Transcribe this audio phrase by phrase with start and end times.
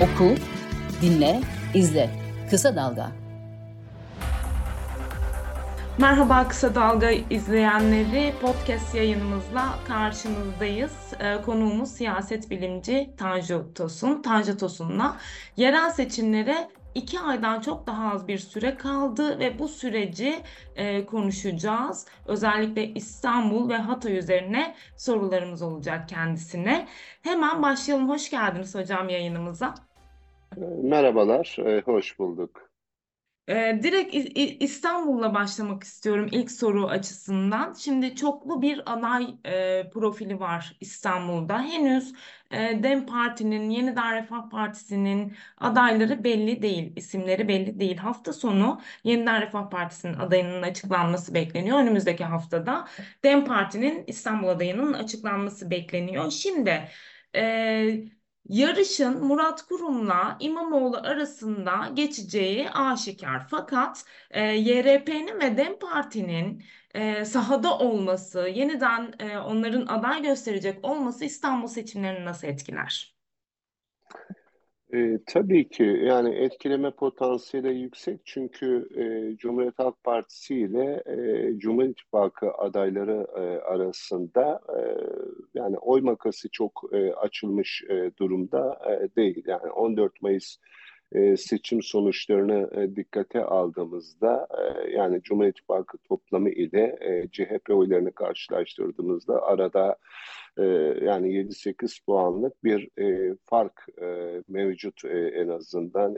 [0.00, 0.34] Oku,
[1.02, 1.40] dinle,
[1.74, 2.10] izle.
[2.50, 3.12] Kısa Dalga.
[5.98, 8.34] Merhaba Kısa Dalga izleyenleri.
[8.40, 10.92] Podcast yayınımızla karşınızdayız.
[11.20, 14.22] Ee, konuğumuz siyaset bilimci Tanju Tosun.
[14.22, 15.16] Tanju Tosun'la
[15.56, 20.42] yerel seçimlere iki aydan çok daha az bir süre kaldı ve bu süreci
[20.76, 22.06] e, konuşacağız.
[22.26, 26.88] Özellikle İstanbul ve Hatay üzerine sorularımız olacak kendisine.
[27.22, 28.08] Hemen başlayalım.
[28.08, 29.87] Hoş geldiniz hocam yayınımıza.
[30.56, 32.70] Merhabalar, e, hoş bulduk.
[33.48, 34.14] Ee, direkt
[34.62, 37.72] İstanbul'la başlamak istiyorum ilk soru açısından.
[37.72, 41.62] Şimdi çoklu bir aday e, profili var İstanbul'da.
[41.62, 42.12] Henüz
[42.50, 47.96] e, DEM Parti'nin, Yeniden Refah Partisi'nin adayları belli değil, isimleri belli değil.
[47.96, 51.78] Hafta sonu Yeniden Refah Partisi'nin adayının açıklanması bekleniyor.
[51.78, 52.88] Önümüzdeki haftada
[53.24, 56.30] DEM Parti'nin İstanbul adayının açıklanması bekleniyor.
[56.30, 56.88] Şimdi
[57.34, 58.17] e,
[58.48, 63.48] Yarışın Murat Kurum'la İmamoğlu arasında geçeceği aşikar.
[63.50, 66.64] Fakat e, YRP'nin ve DEM Parti'nin
[66.94, 73.17] e, sahada olması, yeniden e, onların aday gösterecek olması İstanbul seçimlerini nasıl etkiler?
[74.94, 81.84] E, tabii ki yani etkileme potansiyeli yüksek çünkü e, Cumhuriyet Halk Partisi ile e, Cumhur
[81.84, 84.80] İttifakı adayları e, arasında e,
[85.54, 89.42] yani oy makası çok e, açılmış e, durumda e, değil.
[89.46, 90.56] Yani 14 Mayıs
[91.12, 96.98] e, seçim sonuçlarını e, dikkate aldığımızda e, yani Cumhur İttifakı toplamı ile
[97.32, 99.96] CHP oylarını karşılaştırdığımızda arada
[101.02, 102.88] yani 7-8 puanlık bir
[103.44, 103.86] fark
[104.48, 106.16] mevcut en azından.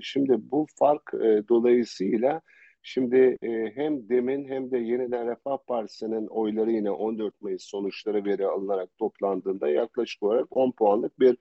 [0.00, 1.12] Şimdi bu fark
[1.48, 2.40] dolayısıyla
[2.84, 3.36] Şimdi
[3.74, 9.68] hem demin hem de Yeniden Refah Partisi'nin oyları yine 14 Mayıs sonuçları veri alınarak toplandığında
[9.68, 11.36] yaklaşık olarak 10 puanlık bir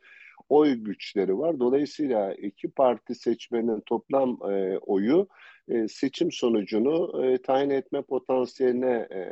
[0.52, 1.60] oy güçleri var.
[1.60, 5.28] Dolayısıyla iki parti seçmenin toplam e, oyu
[5.68, 9.24] e, seçim sonucunu e, tayin etme potansiyeline e,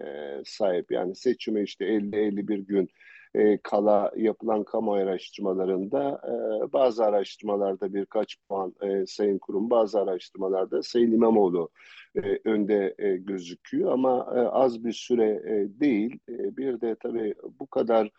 [0.45, 0.91] sahip.
[0.91, 2.89] Yani seçime işte 50-51 gün
[3.35, 6.33] e, kala yapılan kamu araştırmalarında e,
[6.73, 11.69] bazı araştırmalarda birkaç puan e, Sayın Kurum, bazı araştırmalarda Sayın İmamoğlu
[12.15, 16.19] e, önde e, gözüküyor ama e, az bir süre e, değil.
[16.29, 18.09] E, bir de tabii bu kadar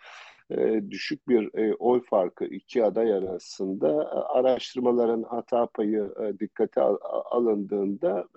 [0.50, 6.96] e, düşük bir e, oy farkı iki aday arasında e, araştırmaların hata payı dikkate al,
[7.30, 8.28] alındığında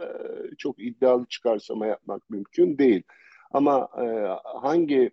[0.57, 3.03] çok iddialı çıkarsama yapmak mümkün değil.
[3.51, 3.89] Ama
[4.61, 5.11] hangi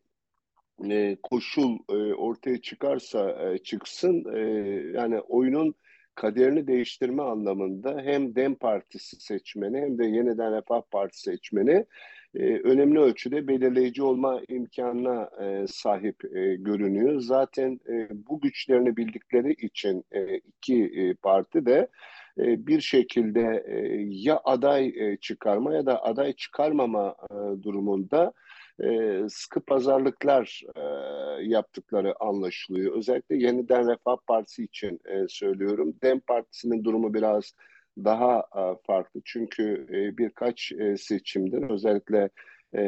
[1.23, 1.79] koşul
[2.17, 4.25] ortaya çıkarsa çıksın
[4.95, 5.75] yani oyunun
[6.15, 11.87] kaderini değiştirme anlamında hem DEM Partisi seçmeni hem de Yeniden Refah Partisi seçmeni
[12.35, 17.21] e, önemli ölçüde belirleyici olma imkanına e, sahip e, görünüyor.
[17.21, 17.81] Zaten
[18.13, 20.05] bu güçlerini bildikleri için
[20.47, 21.89] iki parti de
[22.39, 23.65] bir şekilde
[24.09, 27.17] ya aday çıkarma ya da aday çıkarmama
[27.63, 28.33] durumunda
[29.29, 30.63] sıkı pazarlıklar
[31.43, 32.97] yaptıkları anlaşılıyor.
[32.97, 35.95] Özellikle Yeniden Refah Partisi için söylüyorum.
[36.03, 37.55] DEM Partisi'nin durumu biraz
[37.99, 39.21] daha e, farklı.
[39.25, 42.31] Çünkü e, birkaç e, seçimdir özellikle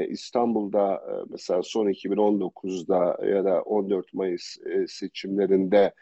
[0.08, 5.92] İstanbul'da mesela son 2019'da ya da 14 Mayıs seçimlerinde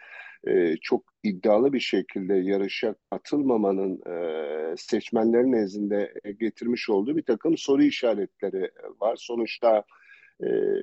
[0.83, 4.03] çok iddialı bir şekilde yarışa katılmamanın
[4.77, 9.17] seçmenlerin nezdinde getirmiş olduğu bir takım soru işaretleri var.
[9.17, 9.85] Sonuçta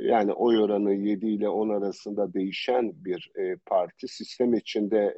[0.02, 3.32] yani oy oranı 7 ile 10 arasında değişen bir
[3.66, 5.18] parti, sistem içinde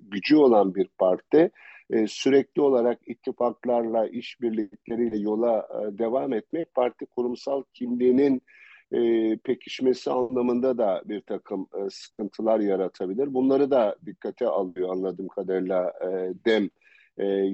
[0.00, 1.50] gücü olan bir parti
[1.90, 8.42] e, sürekli olarak ittifaklarla, işbirlikleriyle yola e, devam etmek parti kurumsal kimliğinin
[8.92, 13.34] e, pekişmesi anlamında da bir takım sıkıntılar yaratabilir.
[13.34, 15.92] Bunları da dikkate alıyor anladığım kadarıyla
[16.46, 16.70] DEM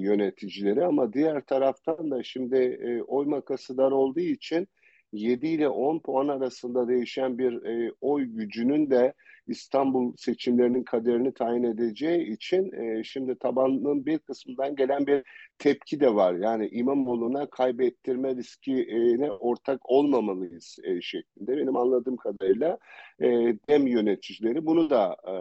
[0.01, 4.67] yöneticileri ama diğer taraftan da şimdi oy makası dar olduğu için
[5.13, 7.61] 7 ile 10 puan arasında değişen bir
[8.01, 9.13] oy gücünün de
[9.47, 15.23] İstanbul seçimlerinin kaderini tayin edeceği için e, şimdi tabanın bir kısmından gelen bir
[15.59, 16.33] tepki de var.
[16.33, 21.57] Yani İmamoğlu'na kaybettirme riskine ortak olmamalıyız e, şeklinde.
[21.57, 22.77] Benim anladığım kadarıyla
[23.19, 23.27] e,
[23.69, 25.33] DEM yöneticileri bunu da e,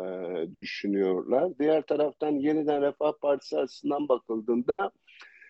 [0.62, 1.58] düşünüyorlar.
[1.58, 4.90] Diğer taraftan yeniden Refah Partisi açısından bakıldığında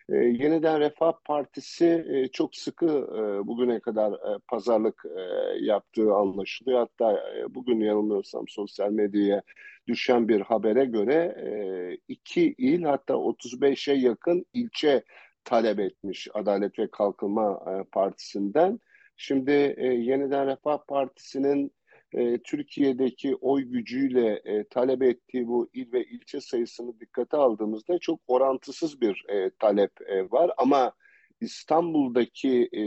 [0.08, 5.20] e, yeniden Refah Partisi e, çok sıkı e, bugüne kadar e, pazarlık e,
[5.60, 6.78] yaptığı anlaşılıyor.
[6.78, 9.42] Hatta e, bugün yanılmıyorsam sosyal medyaya
[9.88, 11.48] düşen bir habere göre e,
[12.08, 15.04] iki il hatta 35'e yakın ilçe
[15.44, 18.80] talep etmiş Adalet ve Kalkınma e, Partisi'nden.
[19.16, 21.72] Şimdi e, Yeniden Refah Partisi'nin
[22.12, 28.20] e, Türkiye'deki oy gücüyle e, talep ettiği bu il ve ilçe sayısını dikkate aldığımızda çok
[28.26, 30.50] orantısız bir e, talep e, var.
[30.58, 30.92] Ama
[31.40, 32.84] İstanbul'daki e,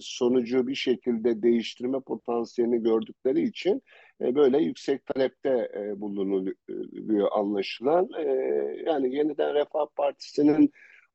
[0.00, 3.82] sonucu bir şekilde değiştirme potansiyelini gördükleri için
[4.20, 8.08] e, böyle yüksek talepte e, bulunuluyor anlaşılan.
[8.18, 8.24] E,
[8.86, 10.72] yani yeniden Refah Partisi'nin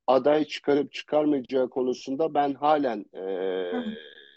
[0.08, 3.24] aday çıkarıp çıkarmayacağı konusunda ben halen e,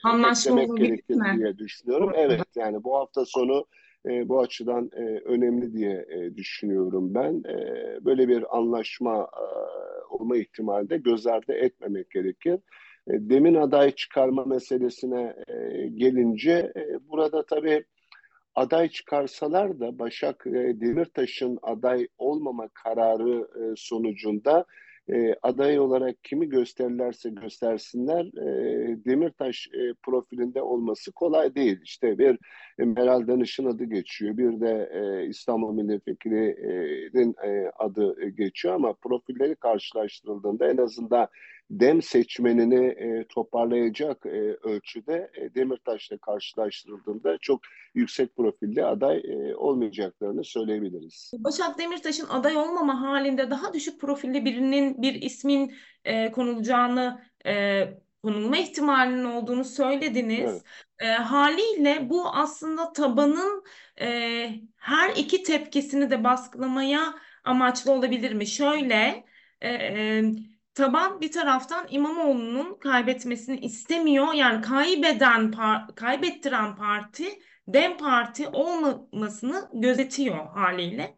[0.04, 1.36] Anlaşma gerekir mi?
[1.38, 2.12] diye düşünüyorum.
[2.16, 3.66] Evet yani bu hafta sonu
[4.06, 7.42] e, bu açıdan e, önemli diye e, düşünüyorum ben.
[7.48, 7.56] E,
[8.04, 9.44] böyle bir anlaşma e,
[10.10, 12.58] olma ihtimali de göz ardı etmemek gerekir.
[13.08, 17.84] E, demin aday çıkarma meselesine e, gelince e, burada tabii
[18.54, 24.64] aday çıkarsalar da Başak e, Demirtaş'ın aday olmama kararı e, sonucunda
[25.12, 31.80] e, aday olarak kimi gösterirlerse göstersinler e, Demirtaş e, profilinde olması kolay değil.
[31.84, 32.38] İşte bir
[32.78, 34.36] e, Meral Danış'ın adı geçiyor.
[34.36, 41.28] Bir de e, İstanbul Milletvekili'nin e, adı geçiyor ama profilleri karşılaştırıldığında en azından
[41.70, 47.60] dem seçmenini e, toparlayacak e, ölçüde e, Demirtaş'la karşılaştırıldığında çok
[47.94, 51.30] yüksek profilli aday e, olmayacaklarını söyleyebiliriz.
[51.38, 55.74] Başak Demirtaş'ın aday olmama halinde daha düşük profilli birinin bir ismin
[56.04, 57.84] e, konulacağını e,
[58.22, 60.50] konulma ihtimalinin olduğunu söylediniz.
[60.50, 60.62] Evet.
[60.98, 63.64] E, haliyle bu aslında tabanın
[64.00, 67.14] e, her iki tepkisini de baskılamaya
[67.44, 68.46] amaçlı olabilir mi?
[68.46, 69.24] Şöyle
[69.60, 70.22] e, e,
[70.80, 74.32] taban bir taraftan İmamoğlu'nun kaybetmesini istemiyor.
[74.32, 77.24] Yani kaybeden par kaybettiren parti
[77.68, 81.16] Dem Parti olmamasını gözetiyor haliyle.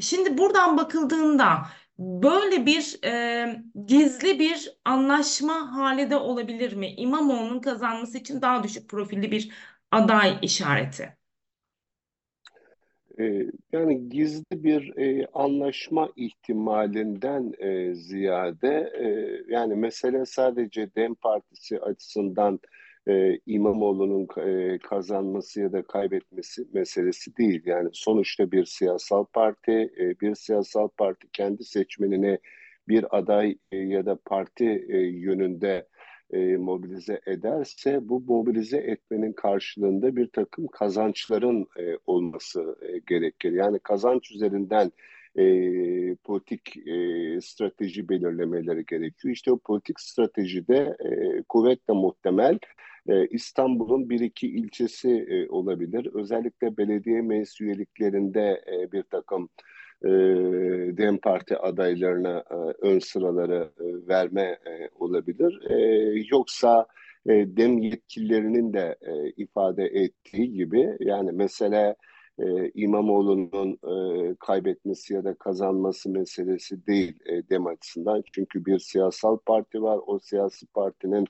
[0.00, 1.66] Şimdi buradan bakıldığında
[1.98, 6.94] böyle bir e, gizli bir anlaşma hali de olabilir mi?
[6.94, 9.52] İmamoğlu'nun kazanması için daha düşük profilli bir
[9.90, 11.17] aday işareti.
[13.20, 19.08] Ee, yani gizli bir e, anlaşma ihtimalinden e, ziyade e,
[19.52, 22.60] yani mesele sadece Dem Partisi açısından
[23.08, 27.62] e, İmamoğlu'nun e, kazanması ya da kaybetmesi meselesi değil.
[27.66, 32.38] Yani sonuçta bir siyasal parti, e, bir siyasal parti kendi seçmenine
[32.88, 35.86] bir aday e, ya da parti e, yönünde
[36.32, 43.52] e, mobilize ederse bu mobilize etmenin karşılığında bir takım kazançların e, olması e, gerekir.
[43.52, 44.92] Yani kazanç üzerinden
[45.38, 45.44] e,
[46.14, 49.34] politik e, strateji belirlemeleri gerekiyor.
[49.34, 52.58] İşte o politik stratejide e, kuvvetle muhtemel
[53.08, 56.08] e, İstanbul'un bir iki ilçesi e, olabilir.
[56.14, 59.48] Özellikle belediye meclis üyeliklerinde e, bir takım
[60.04, 60.08] e,
[60.96, 65.70] DEM Parti adaylarına e, ön sıraları e, verme e, olabilir.
[65.70, 65.76] E,
[66.30, 66.86] yoksa
[67.26, 71.94] e, DEM yetkililerinin de e, ifade ettiği gibi yani mesela
[72.38, 78.22] e, İmamoğlu'nun e, kaybetmesi ya da kazanması meselesi değil e, DEM açısından.
[78.32, 80.00] Çünkü bir siyasal parti var.
[80.06, 81.26] O siyasi partinin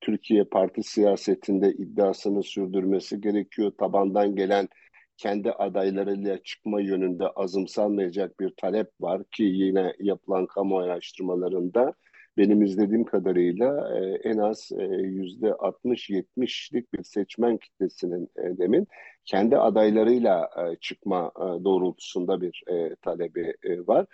[0.00, 3.72] Türkiye parti siyasetinde iddiasını sürdürmesi gerekiyor.
[3.78, 4.68] Tabandan gelen
[5.16, 11.94] kendi adaylarıyla çıkma yönünde azımsanmayacak bir talep var ki yine yapılan kamu araştırmalarında
[12.36, 18.86] benim izlediğim kadarıyla e, en az e, yüzde 60-70'lik bir seçmen kitlesinin e, demin
[19.24, 24.06] kendi adaylarıyla e, çıkma e, doğrultusunda bir e, talebi e, var.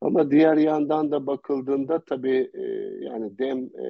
[0.00, 2.62] Ama diğer yandan da bakıldığında tabii e,
[3.04, 3.86] yani dem e,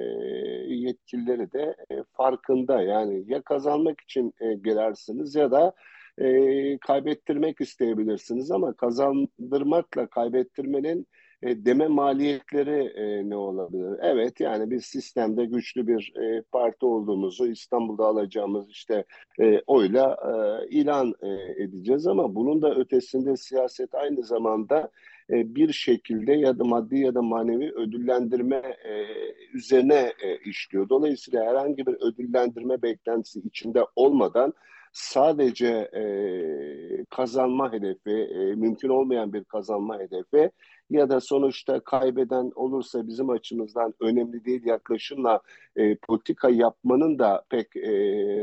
[0.73, 5.73] yetkilileri de e, farkında yani ya kazanmak için e, girersiniz ya da
[6.17, 11.07] e, kaybettirmek isteyebilirsiniz ama kazandırmakla kaybettirmenin
[11.41, 13.99] e, deme maliyetleri e, ne olabilir?
[14.01, 19.05] Evet yani biz sistemde güçlü bir e, parti olduğumuzu İstanbul'da alacağımız işte
[19.39, 24.91] e, oyla e, ilan e, edeceğiz ama bunun da ötesinde siyaset aynı zamanda
[25.29, 28.55] e, bir şekilde ya da maddi ya da manevi ödüllendirme
[28.85, 29.05] e,
[29.53, 30.89] üzerine e, işliyor.
[30.89, 34.53] Dolayısıyla herhangi bir ödüllendirme beklentisi içinde olmadan
[34.95, 40.51] sadece e, kazanma hedefi, e, mümkün olmayan bir kazanma hedefi
[40.89, 45.41] ya da sonuçta kaybeden olursa bizim açımızdan önemli değil yaklaşımla
[45.75, 47.91] e, politika yapmanın da pek e,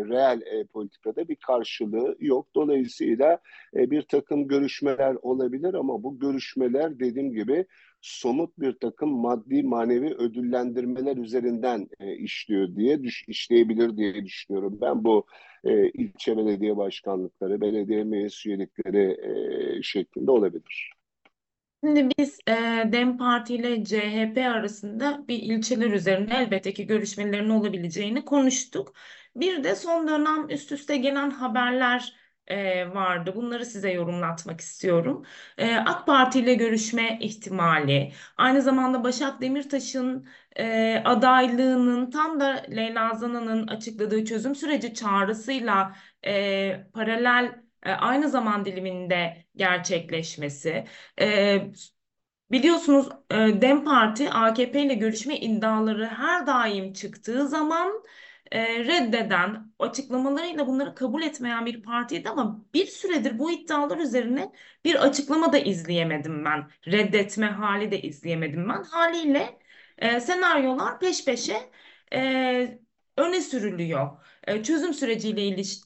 [0.09, 2.47] reel e, politikada bir karşılığı yok.
[2.55, 3.39] Dolayısıyla
[3.77, 7.67] e, bir takım görüşmeler olabilir ama bu görüşmeler dediğim gibi
[8.01, 14.79] somut bir takım maddi manevi ödüllendirmeler üzerinden e, işliyor diye düş, işleyebilir diye düşünüyorum.
[14.81, 15.27] Ben bu
[15.65, 19.19] e, ilçe belediye başkanlıkları, belediye meclis üyelikleri
[19.79, 21.02] e, şeklinde olabilir.
[21.85, 22.53] Şimdi biz e,
[22.93, 28.95] DEM Parti ile CHP arasında bir ilçeler üzerinde elbette ki görüşmelerin olabileceğini konuştuk.
[29.37, 32.15] Bir de son dönem üst üste gelen haberler
[32.47, 33.33] e, vardı.
[33.37, 35.25] Bunları size yorumlatmak istiyorum.
[35.59, 43.15] E, AK Parti ile görüşme ihtimali, aynı zamanda Başak Demirtaş'ın e, adaylığının tam da Leyla
[43.15, 45.97] Zana'nın açıkladığı çözüm süreci çağrısıyla
[46.27, 50.85] e, paralel aynı zaman diliminde gerçekleşmesi.
[51.21, 51.59] E,
[52.51, 58.03] Biliyorsunuz e, Dem Parti AKP ile görüşme iddiaları her daim çıktığı zaman
[58.53, 64.53] e, reddeden, açıklamalarıyla bunları kabul etmeyen bir partiydi ama bir süredir bu iddialar üzerine
[64.85, 66.71] bir açıklama da izleyemedim ben.
[66.87, 68.83] Reddetme hali de izleyemedim ben.
[68.85, 69.59] Haliyle
[69.99, 71.71] e, senaryolar peş peşe
[72.13, 72.79] e,
[73.17, 74.09] öne sürülüyor.
[74.47, 75.79] E, çözüm süreciyle iliş,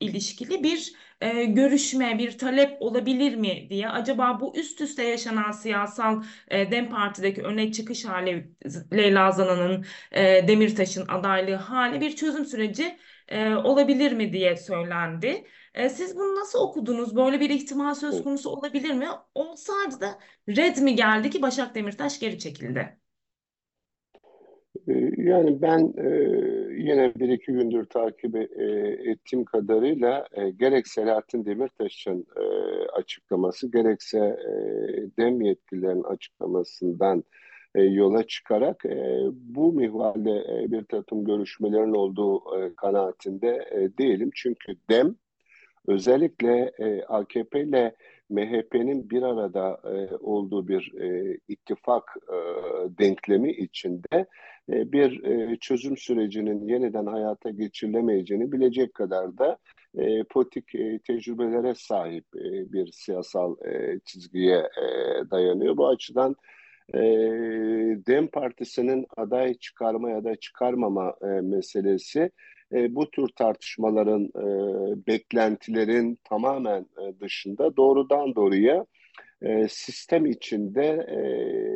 [0.00, 6.22] ilişkili bir e, görüşme, bir talep olabilir mi diye acaba bu üst üste yaşanan siyasal
[6.48, 8.50] e, Dem Parti'deki öne çıkış hali
[8.92, 15.44] Leyla Zana'nın e, Demirtaş'ın adaylığı hali bir çözüm süreci e, olabilir mi diye söylendi.
[15.74, 17.16] E, siz bunu nasıl okudunuz?
[17.16, 19.06] Böyle bir ihtimal söz konusu olabilir mi?
[19.34, 22.99] Olsaydı da red mi geldi ki Başak Demirtaş geri çekildi?
[24.88, 26.08] Ee, yani ben e,
[26.82, 28.42] yine bir iki gündür takip e,
[29.10, 32.26] ettiğim kadarıyla e, gerek Selahattin Demirtaş'ın
[32.92, 34.36] açıklaması gerekse
[35.18, 37.24] DEM yetkililerin açıklamasından
[37.74, 38.84] yola çıkarak
[39.32, 44.30] bu mihvalde bir takım görüşmelerin olduğu e, kanaatinde değilim.
[44.34, 45.16] Çünkü DEM
[45.86, 47.94] özellikle e, AKP ile
[48.30, 52.36] MHP'nin bir arada e, olduğu bir e, ittifak e,
[52.98, 54.26] denklemi içinde
[54.72, 59.58] e, bir e, çözüm sürecinin yeniden hayata geçirilemeyeceğini bilecek kadar da
[59.98, 64.84] e, politik e, tecrübelere sahip e, bir siyasal e, çizgiye e,
[65.30, 65.76] dayanıyor.
[65.76, 66.36] Bu açıdan
[66.94, 67.00] e,
[68.06, 72.30] DEM Partisi'nin aday çıkarma ya da çıkarmama e, meselesi
[72.72, 78.86] e, bu tür tartışmaların, e, beklentilerin tamamen e, dışında doğrudan doğruya
[79.42, 81.20] e, sistem içinde e,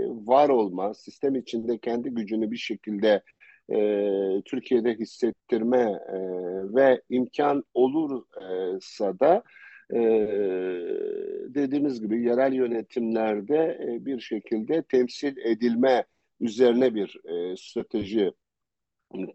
[0.08, 3.22] var olma, sistem içinde kendi gücünü bir şekilde
[3.72, 3.78] e,
[4.44, 6.18] Türkiye'de hissettirme e,
[6.74, 9.42] ve imkan olursa da
[9.94, 10.00] e,
[11.48, 16.04] dediğimiz gibi yerel yönetimlerde e, bir şekilde temsil edilme
[16.40, 18.32] üzerine bir e, strateji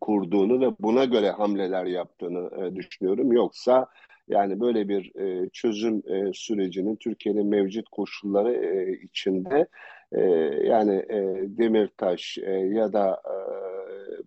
[0.01, 3.31] kurduğunu ve buna göre hamleler yaptığını e, düşünüyorum.
[3.31, 3.87] Yoksa
[4.27, 9.67] yani böyle bir e, çözüm e, sürecinin Türkiye'nin mevcut koşulları e, içinde
[10.11, 10.21] e,
[10.63, 11.17] yani e,
[11.57, 13.35] Demirtaş e, ya da e,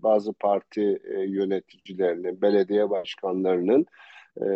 [0.03, 3.87] bazı parti e, yöneticilerinin, belediye başkanlarının
[4.41, 4.47] e,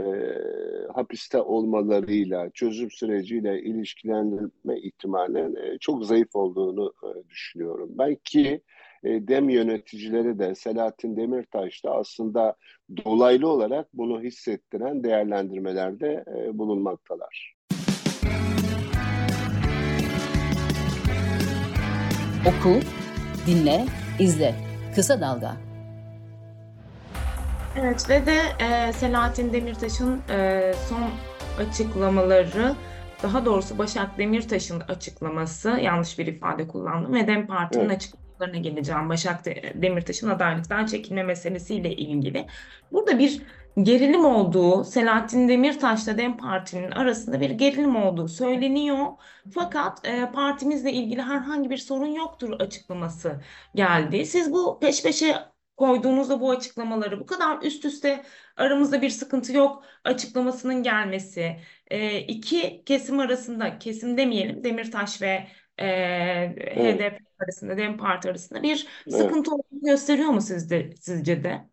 [0.95, 7.91] hapiste olmalarıyla, çözüm süreciyle ilişkilendirme ihtimalinin e, çok zayıf olduğunu e, düşünüyorum.
[7.99, 8.61] Ben ki
[9.07, 12.55] e, DEM yöneticileri de Selahattin Demirtaş da aslında
[13.05, 17.57] dolaylı olarak bunu hissettiren değerlendirmelerde e, bulunmaktalar.
[22.47, 22.81] Oku,
[23.47, 23.85] dinle,
[24.19, 24.55] izle.
[24.95, 25.57] Kısa Dalga.
[27.81, 31.03] Evet ve de e, Selahattin Demirtaş'ın e, son
[31.65, 32.75] açıklamaları
[33.23, 37.97] daha doğrusu Başak Demirtaş'ın açıklaması yanlış bir ifade kullandım ve DEM Parti'nin evet.
[37.97, 39.09] açıklaması noktalarına geleceğim.
[39.09, 42.47] Başak Demirtaş'ın adaylıktan çekilme meselesiyle ilgili.
[42.93, 43.43] Burada bir
[43.83, 49.07] gerilim olduğu, Selahattin Demirtaş'la DEM Parti'nin arasında bir gerilim olduğu söyleniyor.
[49.55, 53.41] Fakat e, partimizle ilgili herhangi bir sorun yoktur açıklaması
[53.75, 54.27] geldi.
[54.27, 55.37] Siz bu peş peşe
[55.77, 58.25] koyduğunuzda bu açıklamaları bu kadar üst üste
[58.57, 61.57] aramızda bir sıkıntı yok açıklamasının gelmesi,
[61.91, 65.87] e, iki kesim arasında, kesim demeyelim Demirtaş ve e.
[66.77, 69.19] HDP arasında, DEM Parti arasında bir Evet.
[69.19, 71.71] sıkıntı olduğunu gösteriyor mu sizde, sizce de?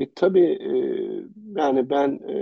[0.00, 0.72] E, tabii e,
[1.60, 2.36] yani ben e,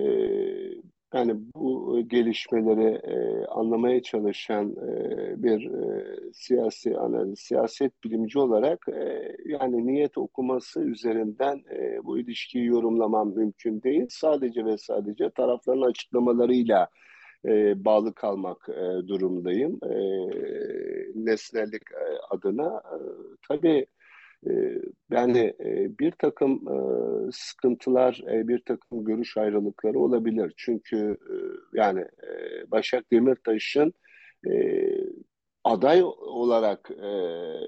[1.14, 9.36] yani bu gelişmeleri e, anlamaya çalışan e, bir e, siyasi analiz, siyaset bilimci olarak e,
[9.44, 14.06] yani niyet okuması üzerinden e, bu ilişkiyi yorumlamam mümkün değil.
[14.10, 16.88] Sadece ve sadece tarafların açıklamalarıyla
[17.44, 19.78] e, bağlı kalmak e, durumdayım.
[19.84, 19.94] E,
[21.26, 22.98] nesnellik e, adına e,
[23.48, 23.86] tabii
[24.46, 24.52] e,
[25.10, 25.54] yani
[25.98, 26.60] bir takım
[27.32, 30.52] sıkıntılar, bir takım görüş ayrılıkları olabilir.
[30.56, 31.16] Çünkü
[31.74, 32.04] yani
[32.66, 33.94] Başak Demirtaş'ın
[35.64, 36.90] aday olarak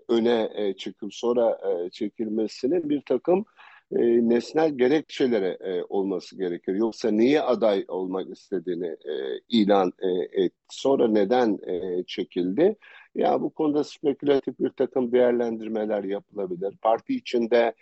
[0.08, 1.58] öne çıkıp sonra
[1.90, 3.44] çekilmesinin bir takım
[3.92, 6.74] e, nesnel gerekçelere e, olması gerekir.
[6.74, 10.52] Yoksa niye aday olmak istediğini e, ilan e, et.
[10.68, 12.76] Sonra neden e, çekildi?
[13.14, 16.76] Ya bu konuda spekülatif bir takım değerlendirmeler yapılabilir.
[16.82, 17.74] Parti içinde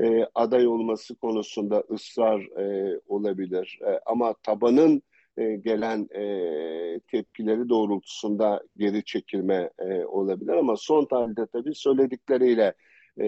[0.00, 3.78] e, aday olması konusunda ısrar e, olabilir.
[3.86, 5.02] E, ama tabanın
[5.36, 10.52] e, gelen e, tepkileri doğrultusunda geri çekilme e, olabilir.
[10.52, 12.74] Ama son tarihte tabii söyledikleriyle
[13.20, 13.24] e,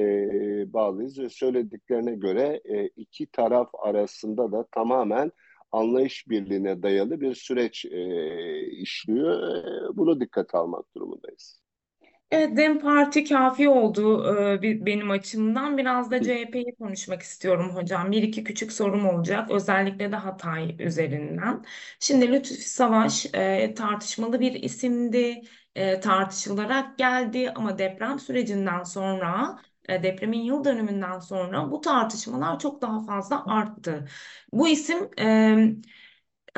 [0.73, 5.33] bağlıyız ve söylediklerine göre e, iki taraf arasında da tamamen
[5.73, 9.57] anlayış birliğine dayalı bir süreç e, işliyor.
[9.93, 11.61] E, bunu dikkate almak durumundayız.
[12.31, 14.25] Evet, Dem Parti kafi oldu
[14.63, 15.79] e, benim açımdan.
[15.79, 18.13] Biraz da CHP'yi konuşmak istiyorum hocam.
[18.13, 19.51] Bir iki küçük sorum olacak.
[19.51, 21.65] Özellikle de Hatay üzerinden.
[22.01, 25.43] Şimdi Lütfi Savaş e, tartışmalı bir isimdi.
[25.75, 33.05] E, tartışılarak geldi ama deprem sürecinden sonra depremin yıl dönümünden sonra bu tartışmalar çok daha
[33.05, 34.05] fazla arttı.
[34.53, 35.11] Bu isim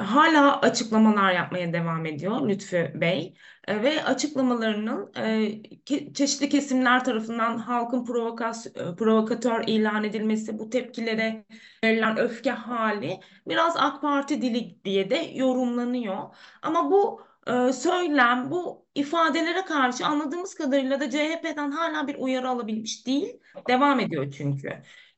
[0.01, 3.35] hala açıklamalar yapmaya devam ediyor Lütfü Bey
[3.69, 11.45] e, ve açıklamalarının e, çeşitli kesimler tarafından halkın provokas- e, provokatör ilan edilmesi, bu tepkilere
[11.85, 16.19] verilen öfke hali biraz AK Parti dili diye de yorumlanıyor.
[16.63, 23.07] Ama bu e, söylem, bu ifadelere karşı anladığımız kadarıyla da CHP'den hala bir uyarı alabilmiş
[23.07, 23.41] değil.
[23.69, 24.73] Devam ediyor çünkü.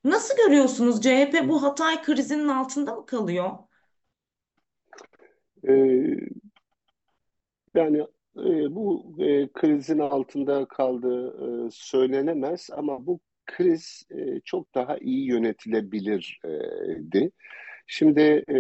[0.05, 3.51] Nasıl görüyorsunuz CHP bu Hatay krizinin altında mı kalıyor?
[5.69, 5.73] Ee,
[7.75, 7.99] yani
[8.37, 14.03] e, bu e, krizin altında kaldığı e, söylenemez ama bu kriz
[14.45, 17.31] çok daha iyi yönetilebilirdi.
[17.95, 18.59] Şimdi e,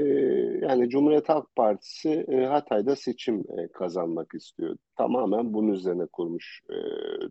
[0.67, 4.77] yani Cumhuriyet Halk Partisi e, Hatay'da seçim e, kazanmak istiyor.
[4.97, 6.77] Tamamen bunun üzerine kurmuş e,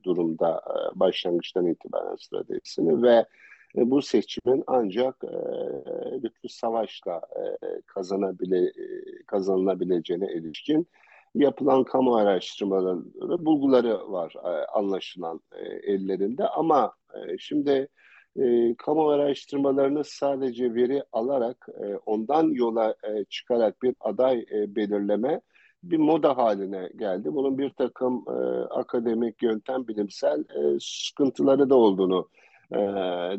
[0.04, 3.26] durumda e, başlangıçtan itibaren stratejisini ve
[3.78, 5.34] e, bu seçimin ancak e,
[6.24, 7.42] Lütfü Savaş'la e,
[7.88, 8.74] kazanabile, e,
[9.28, 10.88] kazanılabileceğine ilişkin
[11.36, 17.88] yapılan kamu araştırmaları bulguları var e, anlaşılan e, ellerinde ama e, şimdi
[18.40, 25.42] e, kamu araştırmalarını sadece veri alarak e, ondan yola e, çıkarak bir aday e, belirleme
[25.84, 27.34] bir moda haline geldi.
[27.34, 28.32] Bunun bir takım e,
[28.64, 32.30] akademik, yöntem, bilimsel e, sıkıntıları da olduğunu
[32.72, 32.78] e,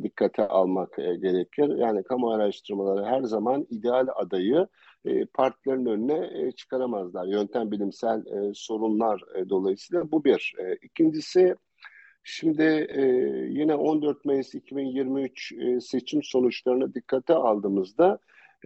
[0.02, 1.76] dikkate almak e, gerekir.
[1.76, 4.66] Yani kamu araştırmaları her zaman ideal adayı
[5.04, 7.26] e, partilerin önüne e, çıkaramazlar.
[7.26, 10.54] Yöntem bilimsel e, sorunlar e, dolayısıyla bu bir.
[10.58, 11.54] E, ikincisi
[12.24, 13.02] şimdi e,
[13.48, 18.18] yine 14 Mayıs 2023 e, seçim sonuçlarını dikkate aldığımızda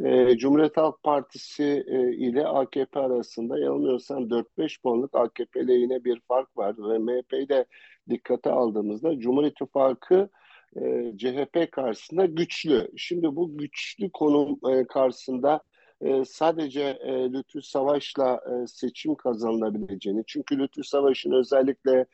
[0.05, 6.59] e, Cumhuriyet Halk Partisi e, ile AKP arasında yanılmıyorsam 4-5 puanlık AKP lehine bir fark
[6.59, 7.64] var ve MHP'yi de
[8.11, 10.29] dikkate aldığımızda Cumhur İttifakı
[10.77, 12.90] e, CHP karşısında güçlü.
[12.97, 15.61] Şimdi bu güçlü konum e, karşısında
[16.01, 22.07] e, sadece e, Lütfü Savaş'la e, seçim kazanılabileceğini, çünkü Lütfü Savaş'ın özellikle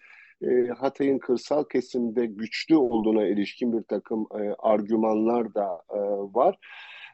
[0.43, 5.99] e, Hatay'ın kırsal kesimde güçlü olduğuna ilişkin bir takım e, argümanlar da e,
[6.35, 6.57] var.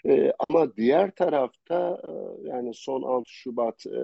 [0.07, 2.13] E, ama diğer tarafta e,
[2.49, 4.01] yani son 6 Şubat e,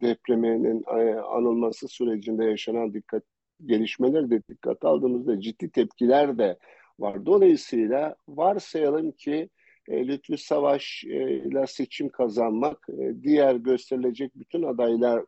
[0.00, 3.22] depreminin e, anılması sürecinde yaşanan dikkat
[3.66, 6.58] gelişmeleri de dikkate aldığımızda ciddi tepkiler de
[6.98, 7.26] var.
[7.26, 9.48] Dolayısıyla varsayalım ki
[9.88, 15.24] e, Lütfü Savaş ile seçim kazanmak e, diğer gösterilecek bütün adaylarla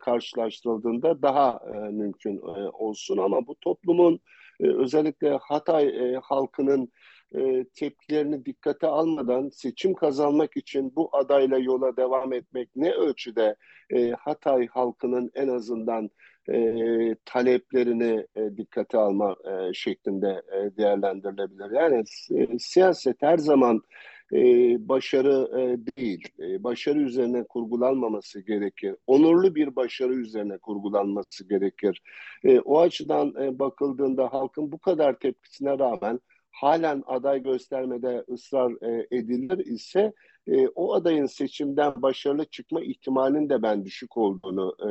[0.00, 4.20] karşılaştırıldığında daha e, mümkün e, olsun ama bu toplumun
[4.60, 6.92] e, özellikle Hatay e, halkının
[7.34, 13.56] e, tepkilerini dikkate almadan seçim kazanmak için bu adayla yola devam etmek ne ölçüde
[13.90, 16.10] e, Hatay halkının en azından
[16.48, 21.70] e, taleplerini e, dikkate alma e, şeklinde e, değerlendirilebilir.
[21.70, 23.82] Yani e, siyaset her zaman
[24.32, 24.38] e,
[24.88, 28.94] başarı e, değil, e, başarı üzerine kurgulanmaması gerekir.
[29.06, 32.02] Onurlu bir başarı üzerine kurgulanması gerekir.
[32.44, 39.06] E, o açıdan e, bakıldığında halkın bu kadar tepkisine rağmen halen aday göstermede ısrar e,
[39.10, 40.12] edilir ise
[40.46, 44.90] e, o adayın seçimden başarılı çıkma ihtimalinin de ben düşük olduğunu e,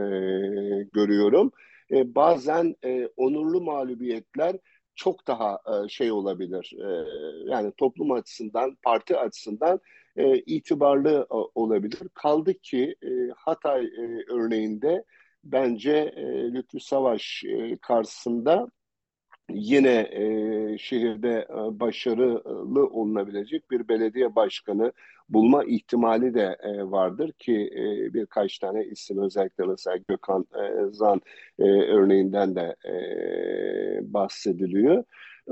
[0.93, 1.52] görüyorum.
[1.91, 4.56] E, bazen e, onurlu mağlubiyetler
[4.98, 6.74] çok daha e, şey olabilir.
[6.84, 6.90] E,
[7.52, 9.80] yani toplum açısından, parti açısından
[10.16, 12.00] e, itibarlı olabilir.
[12.14, 12.96] Kaldı ki
[13.36, 13.90] Hatay
[14.30, 15.04] örneğinde
[15.44, 16.14] bence
[16.54, 17.44] Lütfü Savaş
[17.82, 18.68] karşısında
[19.50, 24.92] yine e, şehirde e, başarılı olunabilecek bir belediye başkanı
[25.30, 31.22] bulma ihtimali de e, vardır ki e, birkaç tane isim özellikle mesela Gökhan e, Zan
[31.60, 32.94] e, örneğinden de e,
[34.14, 35.04] bahsediliyor.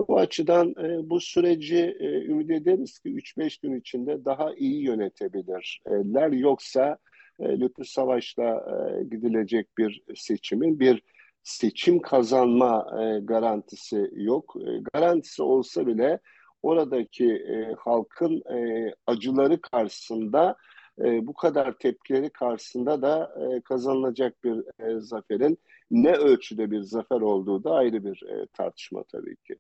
[0.08, 6.32] Bu açıdan e, bu süreci e, ümit ederiz ki 3-5 gün içinde daha iyi yönetebilirler.
[6.32, 6.98] Yoksa
[7.40, 8.66] e, Lütfü Savaş'la
[9.00, 11.02] e, gidilecek bir seçimin bir
[11.46, 14.56] seçim kazanma e, garantisi yok.
[14.68, 16.20] E, garantisi olsa bile
[16.64, 20.56] oradaki e, halkın e, acıları karşısında
[21.00, 25.58] e, bu kadar tepkileri karşısında da e, kazanılacak bir e, zaferin
[25.92, 29.56] ne ölçüde bir zafer olduğu da ayrı bir e, tartışma tabii ki.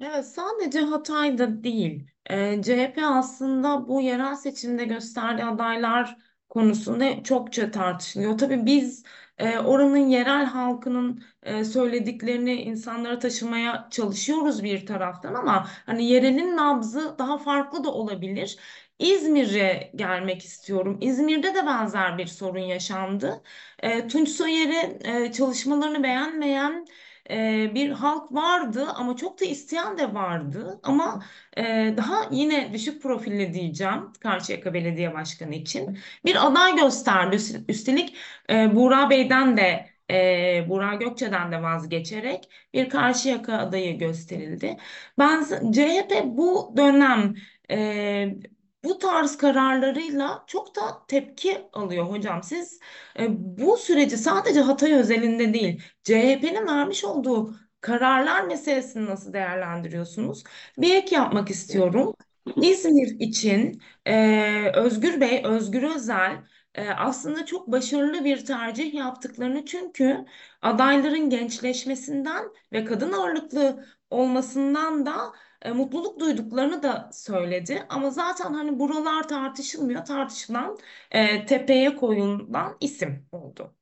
[0.00, 2.10] Evet, sadece Hatay'da değil.
[2.30, 6.16] Ee, CHP aslında bu yerel seçimde gösterdiği adaylar
[6.48, 8.38] konusunda çokça tartışılıyor.
[8.38, 9.04] Tabii biz
[9.38, 17.18] e, oranın yerel halkının e, söylediklerini insanlara taşımaya çalışıyoruz bir taraftan ama hani yerelin nabzı
[17.18, 18.58] daha farklı da olabilir.
[18.98, 20.98] İzmir'e gelmek istiyorum.
[21.00, 23.42] İzmir'de de benzer bir sorun yaşandı.
[23.78, 26.86] E, Tunç Soyer'in e, çalışmalarını beğenmeyen
[27.30, 30.80] e, bir halk vardı ama çok da isteyen de vardı.
[30.82, 31.24] Ama
[31.56, 37.36] e, daha yine düşük profilli diyeceğim Karşıyaka Belediye Başkanı için bir aday gösterdi.
[37.68, 38.16] Üstelik
[38.50, 44.76] e, Buğra Bey'den de e, Burak Gökçe'den de vazgeçerek bir Karşıyaka adayı gösterildi.
[45.18, 47.34] Ben CHP bu dönem
[47.70, 48.34] e,
[48.84, 52.42] bu tarz kararlarıyla çok da tepki alıyor hocam.
[52.42, 52.80] Siz
[53.18, 53.26] e,
[53.58, 60.44] bu süreci sadece Hatay özelinde değil, CHP'nin vermiş olduğu kararlar meselesini nasıl değerlendiriyorsunuz?
[60.78, 62.14] Bir ek yapmak istiyorum.
[62.56, 70.24] İzmir için e, Özgür Bey, Özgür Özel e, aslında çok başarılı bir tercih yaptıklarını çünkü
[70.62, 75.32] adayların gençleşmesinden ve kadın ağırlıklı olmasından da
[75.64, 77.86] e, mutluluk duyduklarını da söyledi.
[77.88, 80.04] Ama zaten hani buralar tartışılmıyor.
[80.04, 80.78] Tartışılan
[81.10, 83.74] e, tepeye koyulan isim oldu.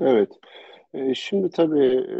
[0.00, 0.28] Evet.
[0.94, 2.18] E, şimdi tabii e,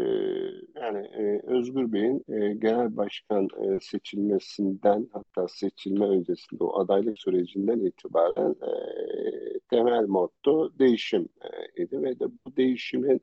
[0.81, 7.79] yani e, Özgür Bey'in e, genel başkan e, seçilmesinden hatta seçilme öncesinde o adaylık sürecinden
[7.79, 13.21] itibaren e, temel motto değişim e, idi ve de bu değişimin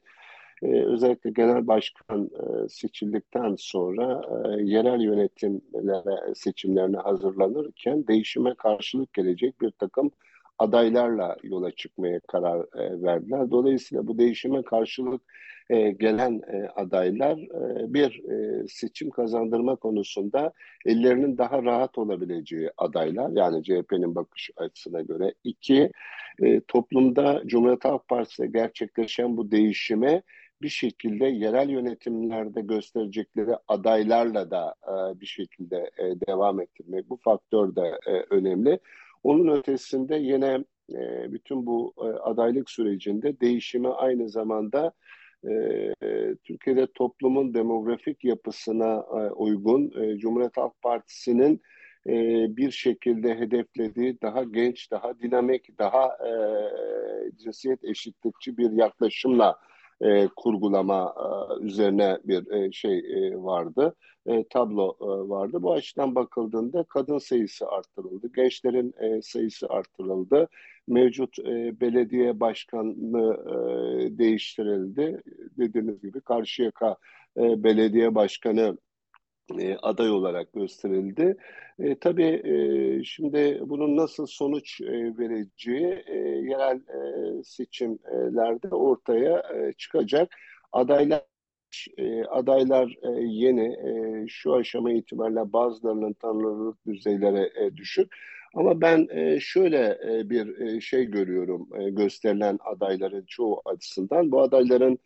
[0.62, 9.60] e, özellikle genel başkan e, seçildikten sonra e, yerel yönetimlere seçimlerine hazırlanırken değişime karşılık gelecek
[9.60, 10.10] bir takım
[10.58, 13.50] adaylarla yola çıkmaya karar e, verdiler.
[13.50, 15.22] Dolayısıyla bu değişime karşılık
[15.98, 16.42] gelen
[16.76, 17.38] adaylar
[17.94, 18.22] bir
[18.68, 20.52] seçim kazandırma konusunda
[20.84, 25.34] ellerinin daha rahat olabileceği adaylar yani CHP'nin bakış açısına göre.
[25.44, 25.90] iki
[26.68, 30.22] toplumda Cumhuriyet Halk Partisi'ne gerçekleşen bu değişime
[30.62, 37.10] bir şekilde yerel yönetimlerde gösterecekleri adaylarla da e, bir şekilde e, devam ettirmek.
[37.10, 38.78] Bu faktör de e, önemli.
[39.22, 44.92] Onun ötesinde yine e, bütün bu adaylık sürecinde değişimi aynı zamanda
[45.48, 45.94] e,
[46.44, 49.02] Türkiye'de toplumun demografik yapısına
[49.36, 51.60] uygun Cumhuriyet Halk Partisi'nin
[52.56, 56.32] bir şekilde hedeflediği daha genç, daha dinamik, daha e,
[57.36, 59.56] cinsiyet eşitlikçi bir yaklaşımla
[60.00, 61.14] e, kurgulama
[61.60, 63.94] e, üzerine bir e, şey e, vardı,
[64.26, 65.62] e, tablo e, vardı.
[65.62, 70.48] Bu açıdan bakıldığında kadın sayısı arttırıldı, gençlerin e, sayısı arttırıldı,
[70.88, 75.22] mevcut e, belediye başkanlığı e, değiştirildi.
[75.58, 76.96] Dediğiniz gibi Karşıyaka
[77.36, 78.76] e, Belediye Başkanı
[79.58, 81.36] e, aday olarak gösterildi.
[81.78, 89.72] E, tabii e, şimdi bunun nasıl sonuç e, vereceği e, yerel e, seçimlerde ortaya e,
[89.72, 90.34] çıkacak.
[90.72, 91.22] Adaylar
[91.98, 98.12] e, adaylar e, yeni e, şu aşama itibariyle bazılarının tanınırlık düzeyleri e, düşük.
[98.54, 99.98] Ama ben e, şöyle
[100.30, 104.32] bir şey görüyorum gösterilen adayların çoğu açısından.
[104.32, 104.98] Bu adayların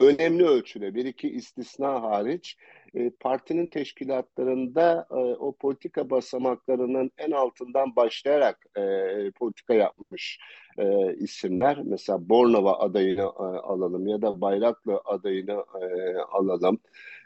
[0.00, 2.56] önemli ölçüde bir iki istisna hariç
[2.94, 8.82] e, partinin teşkilatlarında e, o politika basamaklarının en altından başlayarak e,
[9.30, 10.38] politika yapmış
[10.78, 11.78] e, isimler.
[11.84, 16.78] Mesela Bornova adayını e, alalım ya da Bayraklı adayını e, alalım.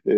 [0.07, 0.15] E,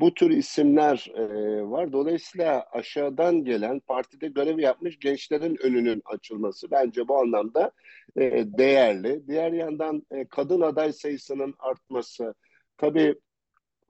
[0.00, 1.24] bu tür isimler e,
[1.70, 1.92] var.
[1.92, 7.72] Dolayısıyla aşağıdan gelen partide görev yapmış gençlerin önünün açılması bence bu anlamda
[8.16, 9.22] e, değerli.
[9.28, 12.34] Diğer yandan e, kadın aday sayısının artması.
[12.78, 13.14] Tabii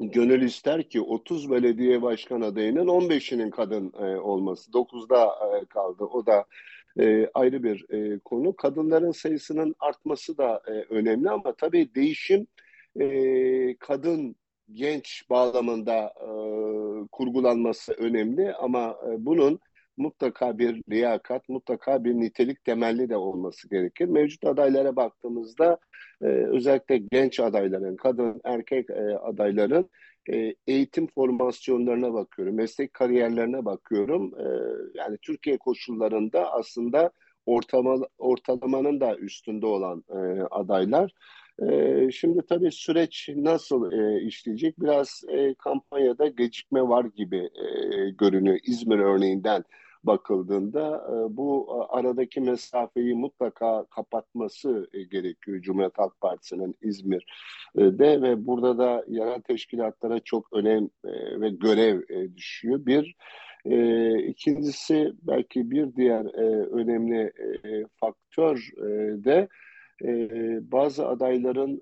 [0.01, 4.71] gönül ister ki 30 belediye başkan adayının 15'inin kadın e, olması.
[4.71, 6.05] 9'da e, kaldı.
[6.05, 6.45] O da
[7.01, 8.57] e, ayrı bir e, konu.
[8.57, 12.47] Kadınların sayısının artması da e, önemli ama tabii değişim
[13.01, 14.37] e, kadın
[14.73, 16.29] genç bağlamında e,
[17.13, 19.61] kurgulanması önemli ama e, bunun
[19.97, 24.07] mutlaka bir liyakat, mutlaka bir nitelik temelli de olması gerekir.
[24.07, 25.79] Mevcut adaylara baktığımızda
[26.23, 29.91] e, özellikle genç adayların, kadın, erkek e, adayların
[30.33, 34.35] e, eğitim formasyonlarına bakıyorum, meslek kariyerlerine bakıyorum.
[34.41, 34.47] E,
[34.95, 37.11] yani Türkiye koşullarında aslında
[37.47, 40.19] ortalama, ortalamanın da üstünde olan e,
[40.51, 41.13] adaylar.
[41.69, 44.81] E, şimdi tabii süreç nasıl e, işleyecek?
[44.81, 49.65] Biraz e, kampanyada gecikme var gibi e, görünüyor İzmir örneğinden
[50.05, 58.79] bakıldığında e, bu aradaki mesafeyi mutlaka kapatması e, gerekiyor Cumhuriyet Halk Partisi'nin İzmir'de ve burada
[58.79, 62.03] da yerel teşkilatlara çok önem e, ve görev
[62.37, 62.87] düşüyor.
[62.87, 63.17] Bir,
[64.27, 66.25] ikincisi belki bir diğer
[66.73, 67.33] önemli
[68.01, 68.71] faktör
[69.25, 69.49] de
[70.73, 71.81] bazı adayların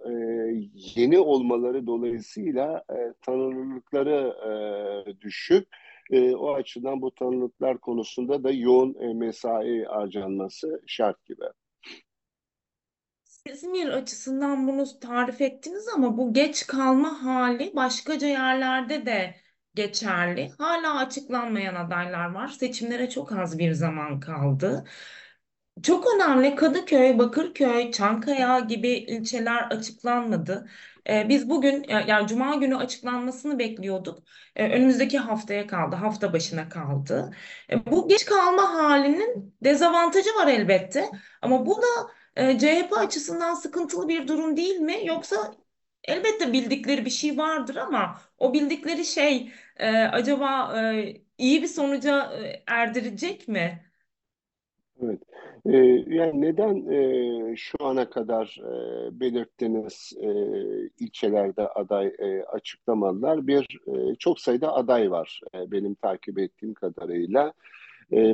[0.74, 2.85] yeni olmaları dolayısıyla
[3.22, 4.35] tanınırlıkları
[5.20, 5.68] düşük
[6.11, 11.44] e, o açıdan bu tanılıklar konusunda da yoğun e, mesai harcanması şart gibi.
[13.46, 19.35] İzmir açısından bunu tarif ettiniz ama bu geç kalma hali başkaca yerlerde de
[19.74, 20.50] geçerli.
[20.59, 22.48] Hala açıklanmayan adaylar var.
[22.48, 24.85] Seçimlere çok az bir zaman kaldı.
[25.83, 30.69] Çok önemli Kadıköy, Bakırköy, Çankaya gibi ilçeler açıklanmadı.
[31.09, 34.19] Ee, biz bugün yani Cuma günü açıklanmasını bekliyorduk.
[34.57, 37.31] Ee, önümüzdeki haftaya kaldı, hafta başına kaldı.
[37.71, 41.11] Ee, bu geç kalma halinin dezavantajı var elbette.
[41.43, 41.87] Ama bu da
[42.37, 45.07] e, CHP açısından sıkıntılı bir durum değil mi?
[45.07, 45.55] Yoksa
[46.05, 52.33] elbette bildikleri bir şey vardır ama o bildikleri şey e, acaba e, iyi bir sonuca
[52.33, 53.85] e, erdirecek mi?
[55.03, 55.28] Evet.
[55.66, 55.77] Ee,
[56.09, 60.29] yani neden e, şu ana kadar e, belirttiğiniz e,
[60.99, 62.12] ilçelerde aday
[62.53, 63.47] açıklamadılar?
[63.47, 63.79] Bir
[64.18, 67.53] çok sayıda aday var benim takip ettiğim kadarıyla.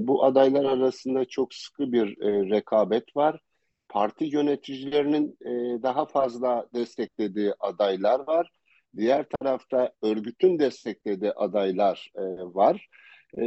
[0.00, 2.16] Bu adaylar arasında çok sıkı bir
[2.50, 3.40] rekabet var.
[3.88, 5.38] Parti yöneticilerinin
[5.82, 8.50] daha fazla desteklediği adaylar var.
[8.96, 12.88] Diğer tarafta örgütün desteklediği adaylar var.
[13.38, 13.44] E,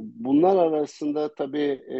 [0.00, 1.98] bunlar arasında tabii e,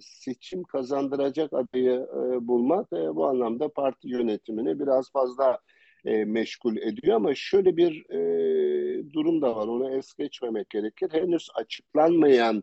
[0.00, 5.58] seçim kazandıracak adayı e, bulmak e, bu anlamda parti yönetimini biraz fazla
[6.04, 11.08] e, meşgul ediyor ama şöyle bir e, durum da var onu es geçmemek gerekir.
[11.12, 12.62] Henüz açıklanmayan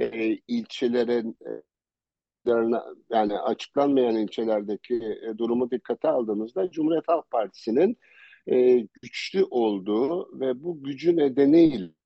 [0.00, 1.50] e, ilçelerin e,
[3.10, 7.96] yani açıklanmayan ilçelerdeki e, durumu dikkate aldığımızda Cumhuriyet Halk Partisi'nin
[8.46, 11.99] e, güçlü olduğu ve bu gücü nedeniyle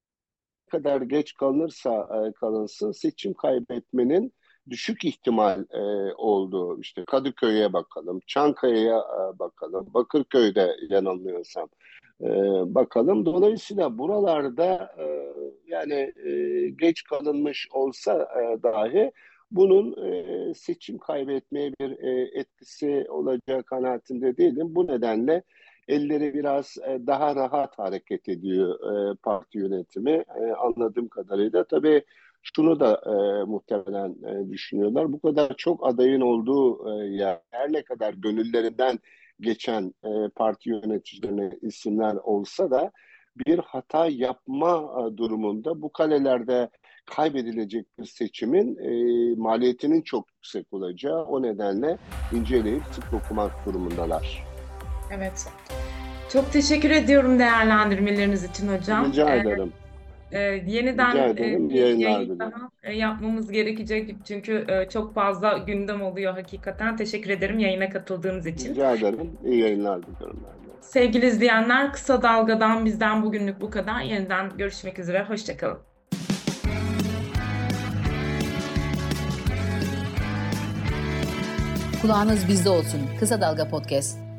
[0.71, 4.33] kadar geç kalınırsa e, kalınsın seçim kaybetmenin
[4.71, 11.69] düşük ihtimal e, olduğu işte Kadıköy'e bakalım, Çankaya'ya e, bakalım, Bakırköy'de yanılmıyorsam
[12.21, 12.29] e,
[12.75, 13.27] bakalım.
[13.27, 15.33] Dolayısıyla buralarda e,
[15.67, 19.13] yani e, geç kalınmış olsa e, dahi
[19.51, 24.75] bunun e, seçim kaybetmeye bir e, etkisi olacağı kanaatinde değilim.
[24.75, 25.43] Bu nedenle
[25.89, 31.65] elleri biraz e, daha rahat hareket ediyor e, parti yönetimi e, anladığım kadarıyla.
[31.65, 32.05] Tabii
[32.43, 33.03] şunu da
[33.47, 34.15] muhtemelen
[34.51, 35.13] düşünüyorlar.
[35.13, 38.99] Bu kadar çok adayın olduğu e, yer, her ne kadar gönüllerinden
[39.41, 39.95] geçen
[40.35, 42.93] parti yöneticilerine isimler olsa da
[43.47, 46.71] bir hata yapma durumunda bu kalelerde
[47.07, 48.91] kaybedilecek bir seçimin e,
[49.37, 51.99] maliyetinin çok yüksek olacağı o nedenle
[52.33, 54.45] inceleyip sık okumak durumundalar.
[55.11, 55.49] Evet.
[56.35, 59.13] Çok teşekkür ediyorum değerlendirmeleriniz için hocam.
[59.13, 59.73] Rica ee, ederim.
[60.33, 61.71] E, yeniden Rica ederim.
[61.71, 66.97] E, yayın daha e, yapmamız gerekecek çünkü e, çok fazla gündem oluyor hakikaten.
[66.97, 68.71] Teşekkür ederim yayına katıldığınız için.
[68.71, 69.31] Rica ederim.
[69.45, 70.73] İyi yayınlar diliyorum ben de.
[70.81, 74.01] Sevgili izleyenler kısa dalgadan bizden bugünlük bu kadar.
[74.01, 75.25] Yeniden görüşmek üzere.
[75.25, 75.79] Hoşçakalın.
[82.03, 83.01] Kulağınız bizde olsun.
[83.21, 84.34] Kısa Dalga Podcast.